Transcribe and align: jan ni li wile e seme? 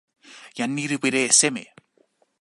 jan 0.57 0.71
ni 0.75 0.83
li 0.91 0.97
wile 1.01 1.21
e 1.29 1.31
seme? 1.39 1.63